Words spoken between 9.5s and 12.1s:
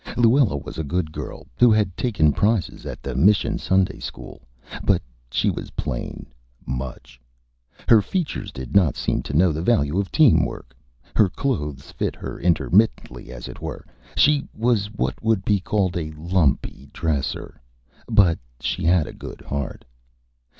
the value of Team Work. Her Clothes